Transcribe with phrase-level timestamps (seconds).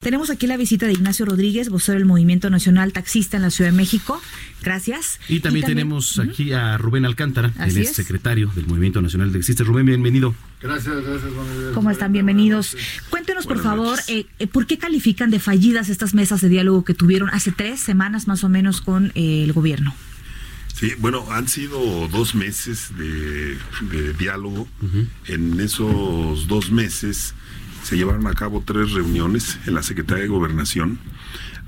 [0.00, 3.72] Tenemos aquí la visita de Ignacio Rodríguez, vocero del Movimiento Nacional Taxista en la Ciudad
[3.72, 4.22] de México.
[4.62, 5.18] Gracias.
[5.28, 9.64] Y también, tenemos aquí a Rubén Alcántara, el es secretario del Movimiento Nacional Taxista.
[9.64, 10.36] Rubén, bienvenido.
[10.62, 11.32] Gracias, gracias.
[11.74, 12.12] ¿Cómo están?
[12.12, 12.76] Bienvenidos.
[13.10, 16.94] Cuéntenos, por favor, eh, eh, ¿por qué califican de fallidas estas mesas de diálogo que
[16.94, 19.96] tuvieron hace tres semanas más o menos con eh, el gobierno?
[20.74, 23.58] Sí, bueno, han sido dos meses de,
[24.16, 24.68] diálogo.
[25.26, 27.34] En esos dos meses
[27.88, 30.98] se llevaron a cabo tres reuniones en la Secretaría de Gobernación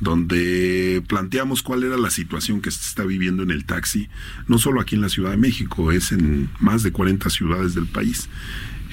[0.00, 4.08] donde planteamos cuál era la situación que se está viviendo en el taxi,
[4.48, 7.86] no solo aquí en la Ciudad de México, es en más de 40 ciudades del
[7.86, 8.28] país.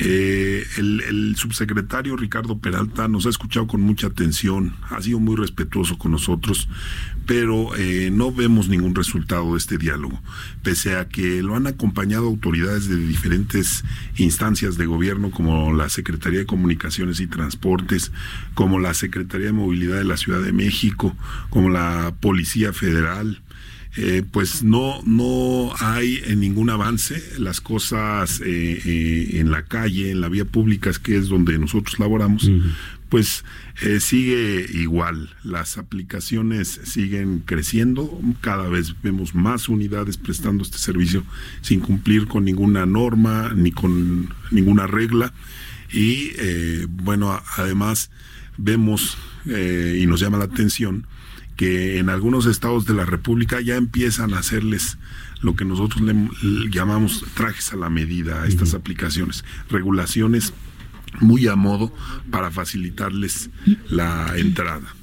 [0.00, 5.98] Eh, el, subsecretario Ricardo Peralta nos ha escuchado con mucha atención, ha sido muy respetuoso
[5.98, 6.68] con nosotros,
[7.26, 10.22] pero eh, no vemos ningún resultado de este diálogo,
[10.62, 13.84] pese a que lo han acompañado autoridades de diferentes
[14.16, 18.12] instancias de gobierno, como la Secretaría de Comunicaciones y Transportes,
[18.54, 21.16] como la Secretaría de Movilidad de la Ciudad de México,
[21.50, 23.42] como la Policía Federal,
[23.94, 27.22] eh, pues no, no hay en ningún avance.
[27.38, 31.98] Las cosas eh, eh, en la calle, en la vía pública, que es donde nosotros
[31.98, 32.50] laboramos,
[33.10, 33.44] pues
[34.00, 35.36] sigue igual.
[35.44, 41.22] Las aplicaciones siguen creciendo, cada vez vemos más unidades prestando este servicio
[41.60, 45.34] sin cumplir con ninguna norma ni con ninguna regla.
[45.92, 46.30] Y
[46.88, 48.10] bueno, además
[48.56, 51.06] vemos y nos llama la atención
[51.56, 54.98] que en algunos estados de la República ya empiezan a hacerles
[55.40, 56.14] lo que nosotros le,
[56.70, 60.52] llamamos trajes a la medida a estas aplicaciones, regulaciones
[61.20, 61.94] muy a modo
[62.30, 63.50] para facilitarles
[63.88, 64.94] la entrada.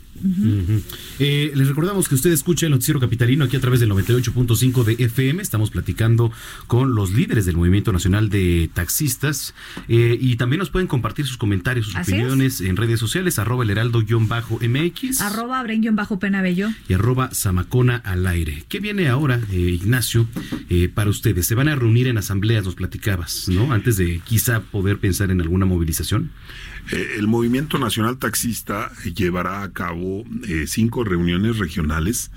[1.19, 5.03] Eh, les recordamos que usted escucha el noticiero capitalino aquí a través del 98.5 de
[5.03, 5.41] FM.
[5.41, 6.31] Estamos platicando
[6.68, 9.53] con los líderes del Movimiento Nacional de Taxistas
[9.88, 13.69] eh, y también nos pueden compartir sus comentarios, sus opiniones en redes sociales, arroba el
[13.69, 18.63] heraldo-mx, arroba bren-penabello y arroba zamacona al aire.
[18.69, 20.28] ¿Qué viene ahora, eh, Ignacio,
[20.94, 21.46] para ustedes?
[21.46, 23.72] ¿Se van a reunir en asambleas, nos platicabas, ¿no?
[23.74, 26.31] Antes de quizá poder pensar en alguna movilización.
[26.91, 30.08] Eh, el Movimiento Nacional Taxista llevará a cabo
[30.47, 32.31] eh, cinco reuniones regionales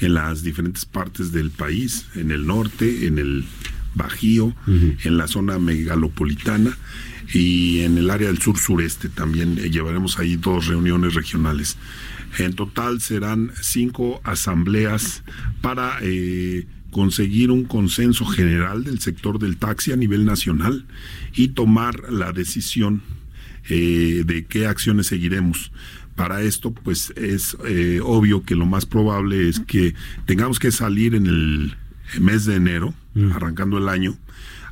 [0.00, 3.44] en las diferentes partes del país, en el norte, en el
[3.94, 6.76] Bajío, en la zona megalopolitana
[7.32, 11.78] y en el área del sur sureste también eh, llevaremos ahí dos reuniones regionales.
[12.38, 15.22] En total serán cinco asambleas
[15.62, 15.98] para
[16.90, 20.86] conseguir un consenso general del sector del taxi a nivel nacional
[21.34, 23.02] y tomar la decisión
[23.68, 25.72] eh, de qué acciones seguiremos.
[26.14, 29.94] Para esto, pues es eh, obvio que lo más probable es que
[30.24, 31.76] tengamos que salir en el
[32.20, 33.32] mes de enero, mm.
[33.32, 34.16] arrancando el año,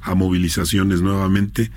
[0.01, 1.71] a movilizaciones nuevamente,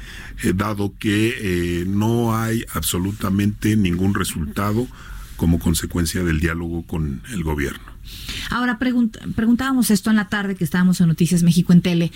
[0.44, 4.88] eh, dado que no hay absolutamente ningún resultado
[5.36, 7.98] como consecuencia del diálogo con el gobierno.
[8.50, 12.12] Ahora preguntábamos esto en la tarde que estábamos en Noticias México en Tele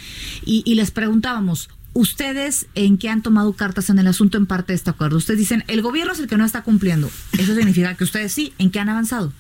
[0.46, 4.72] y, y les preguntábamos, ¿Ustedes en qué han tomado cartas en el asunto en parte
[4.72, 5.18] de este acuerdo?
[5.18, 7.12] Ustedes dicen, el gobierno es el que no está cumpliendo.
[7.38, 9.34] Eso significa que ustedes sí, ¿en qué han avanzado?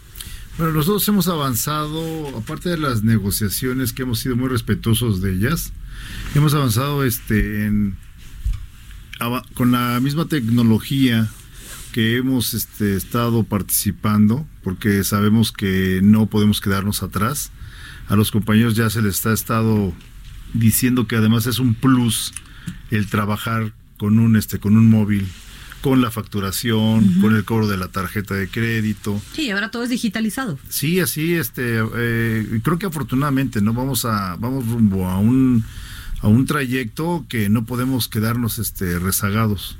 [0.57, 5.71] Bueno, nosotros hemos avanzado, aparte de las negociaciones que hemos sido muy respetuosos de ellas,
[6.35, 7.95] hemos avanzado este en,
[9.53, 11.29] con la misma tecnología
[11.93, 17.51] que hemos este, estado participando, porque sabemos que no podemos quedarnos atrás.
[18.07, 19.93] A los compañeros ya se les está estado
[20.53, 22.33] diciendo que además es un plus
[22.89, 25.27] el trabajar con un este con un móvil
[25.81, 29.19] con la facturación, con el cobro de la tarjeta de crédito.
[29.33, 30.59] Sí, ahora todo es digitalizado.
[30.69, 35.65] Sí, así, este, eh, creo que afortunadamente no vamos a, vamos rumbo a un,
[36.19, 39.77] a un trayecto que no podemos quedarnos, este, rezagados.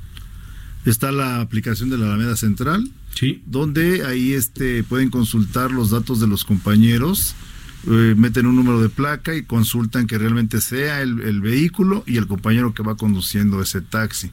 [0.84, 3.40] Está la aplicación de la Alameda Central, sí.
[3.46, 7.36] donde ahí, este, pueden consultar los datos de los compañeros
[7.84, 12.26] eh, meten un número de placa y consultan que realmente sea el, vehículo y el
[12.26, 14.30] compañero que va conduciendo ese taxi.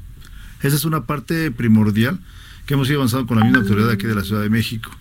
[0.62, 2.19] Esa es una parte primordial
[2.66, 4.92] que hemos ido avanzando con la misma autoridad aquí de la Ciudad de México.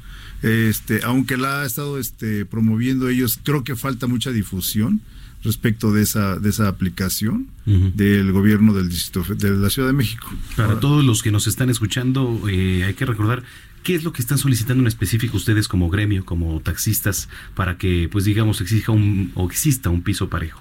[0.42, 5.02] Este, aunque la ha estado este, promoviendo ellos, creo que falta mucha difusión
[5.44, 10.26] respecto de esa, de esa aplicación del gobierno del distrito de la Ciudad de México.
[10.56, 13.44] Para todos los que nos están escuchando, eh, hay que recordar
[13.88, 18.06] ¿Qué es lo que están solicitando en específico ustedes como gremio, como taxistas, para que,
[18.12, 20.60] pues digamos, exija un, o exista un piso parejo?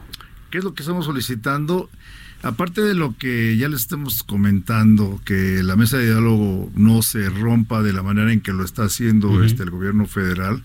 [0.50, 1.90] ¿Qué es lo que estamos solicitando?
[2.42, 7.30] Aparte de lo que ya les estamos comentando, que la mesa de diálogo no se
[7.30, 10.64] rompa de la manera en que lo está haciendo este, el gobierno federal,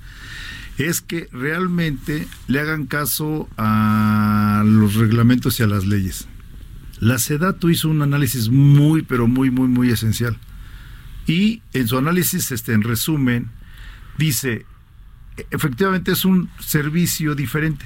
[0.78, 6.28] es que realmente le hagan caso a los reglamentos y a las leyes.
[7.00, 10.38] La SEDATU hizo un análisis muy, pero muy, muy, muy esencial.
[11.26, 13.50] Y en su análisis, este, en resumen,
[14.18, 14.66] dice,
[15.50, 17.84] efectivamente es un servicio diferente.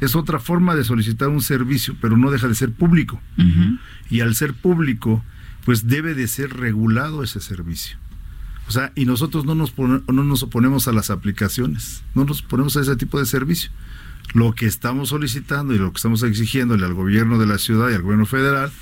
[0.00, 3.20] Es otra forma de solicitar un servicio, pero no deja de ser público.
[4.10, 5.24] Y al ser público,
[5.64, 7.96] pues debe de ser regulado ese servicio.
[8.66, 12.76] O sea, y nosotros no nos, no nos oponemos a las aplicaciones, no nos oponemos
[12.76, 13.70] a ese tipo de servicio.
[14.32, 17.94] Lo que estamos solicitando y lo que estamos exigiéndole al gobierno de la ciudad y
[17.94, 18.72] al gobierno federal,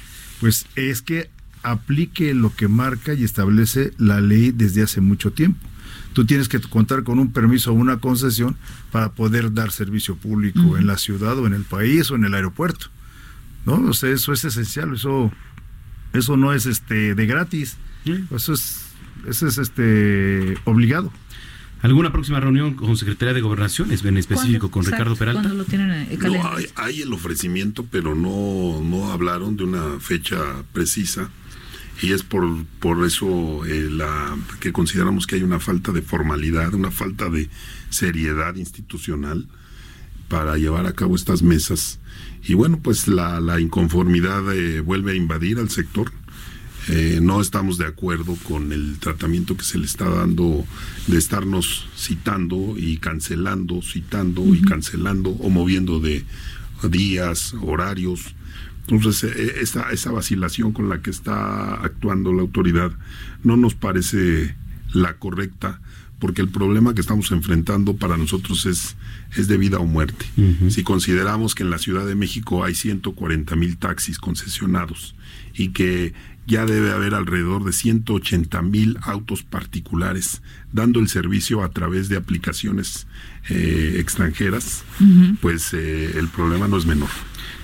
[0.41, 1.31] pues es que
[1.62, 5.61] aplique lo que marca y establece la ley desde hace mucho tiempo.
[6.12, 8.56] Tú tienes que contar con un permiso o una concesión
[8.91, 12.35] para poder dar servicio público en la ciudad o en el país o en el
[12.35, 12.87] aeropuerto.
[13.64, 13.76] ¿No?
[13.76, 15.32] O sea, eso es esencial, eso
[16.12, 17.79] eso no es este de gratis.
[18.31, 18.87] Eso es
[19.26, 21.12] eso es este obligado.
[21.81, 25.49] ¿Alguna próxima reunión con Secretaría de Gobernación, en específico con Ricardo Peralta?
[25.49, 30.38] Lo tienen no, hay, hay, el ofrecimiento, pero no, no hablaron de una fecha
[30.73, 31.29] precisa
[32.00, 36.74] y es por, por eso eh, la, que consideramos que hay una falta de formalidad,
[36.74, 37.48] una falta de
[37.90, 39.46] seriedad institucional
[40.28, 42.00] para llevar a cabo estas mesas.
[42.42, 46.10] Y bueno, pues la, la inconformidad eh, vuelve a invadir al sector.
[46.88, 50.64] Eh, no estamos de acuerdo con el tratamiento que se le está dando
[51.06, 56.24] de estarnos citando y cancelando, citando y cancelando o moviendo de
[56.82, 58.34] días, horarios
[58.88, 62.93] entonces, eh, esa, esa vacilación con la que está actuando la autoridad
[63.44, 64.55] no nos parece
[64.93, 65.81] la correcta,
[66.19, 68.96] porque el problema que estamos enfrentando para nosotros es,
[69.37, 70.25] es de vida o muerte.
[70.69, 75.17] Si consideramos que en la Ciudad de México hay 140 mil taxis concesionados
[75.55, 76.12] y que
[76.46, 80.43] ya debe haber alrededor de 180 mil autos particulares
[80.73, 83.06] dando el servicio a través de aplicaciones
[83.49, 84.85] eh, extranjeras,
[85.40, 87.11] pues eh, el problema no es menor.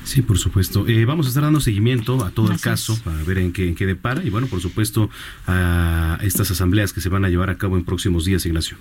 [0.04, 0.86] Sí, por supuesto.
[0.88, 3.74] Eh, vamos a estar dando seguimiento a todo el caso para ver en qué, en
[3.74, 5.10] qué depara y bueno, por supuesto,
[5.46, 8.76] a estas asambleas que se van a llevar a cabo en próximos días, Ignacio.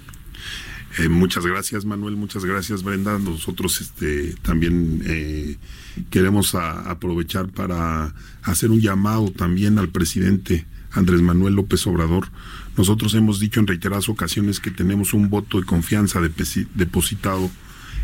[1.00, 2.16] Eh, muchas gracias, Manuel.
[2.16, 3.20] Muchas gracias, Brenda.
[3.20, 5.58] Nosotros este, también eh,
[6.10, 12.30] queremos aprovechar para hacer un llamado también al presidente Andrés Manuel López Obrador.
[12.78, 17.52] Nosotros hemos dicho en reiteradas ocasiones que tenemos un voto de confianza depositado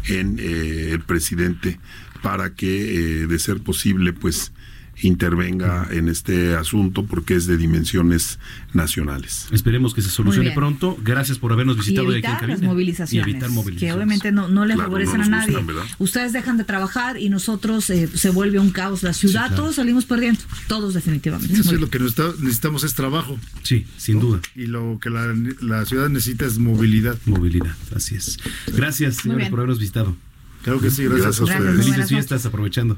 [0.07, 1.79] en el presidente
[2.23, 4.53] para que, eh, de ser posible, pues
[5.01, 8.39] intervenga en este asunto porque es de dimensiones
[8.73, 9.47] nacionales.
[9.51, 10.97] Esperemos que se solucione pronto.
[11.03, 13.93] Gracias por habernos visitado y evitar las movilizaciones, y evitar movilizaciones.
[13.93, 15.57] Que obviamente no, no le favorecen a nadie.
[15.99, 19.55] Ustedes dejan de trabajar y nosotros eh, se vuelve un caos la ciudad.
[19.55, 20.41] Todos salimos perdiendo.
[20.67, 21.53] Todos definitivamente.
[21.53, 23.39] Eso es lo que necesitamos es trabajo.
[23.63, 24.41] Sí, sin duda.
[24.55, 27.17] Y lo que la, ciudad necesita es movilidad.
[27.25, 28.39] Movilidad, así es.
[28.67, 30.15] Gracias, señores, por habernos visitado.
[30.63, 31.85] Claro que sí, gracias, gracias a ustedes.
[31.85, 32.97] Felices fiestas aprovechando.